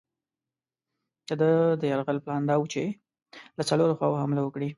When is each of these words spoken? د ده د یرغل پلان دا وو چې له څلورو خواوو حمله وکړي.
د 1.27 1.29
ده 1.41 1.51
د 1.79 1.81
یرغل 1.91 2.17
پلان 2.23 2.41
دا 2.45 2.55
وو 2.59 2.71
چې 2.73 2.83
له 3.57 3.63
څلورو 3.69 3.97
خواوو 3.97 4.21
حمله 4.23 4.41
وکړي. 4.43 4.69